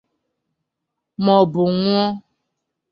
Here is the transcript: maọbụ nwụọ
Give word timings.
maọbụ 1.23 1.61
nwụọ 1.77 2.05